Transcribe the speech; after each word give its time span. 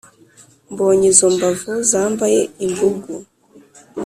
Mbonye 0.71 1.05
izo 1.11 1.27
mbavu 1.35 1.71
zambaye 1.91 2.39
imbugu 2.65 3.13